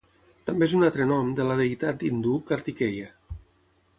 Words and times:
També 0.49 0.67
és 0.67 0.71
un 0.77 0.85
altre 0.87 1.05
nom 1.11 1.29
de 1.41 1.45
la 1.49 1.59
deïtat 1.59 2.07
hindú 2.09 2.35
Kartikeya. 2.49 3.13